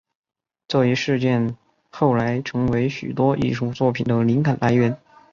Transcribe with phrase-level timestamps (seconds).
[0.67, 1.55] 这一事件
[1.91, 4.97] 后来成为许多艺术作品的灵感来源。